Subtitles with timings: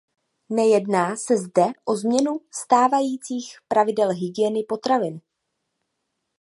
[0.49, 5.21] Nejedná se zde o změnu stávajících pravidel hygieny potravin.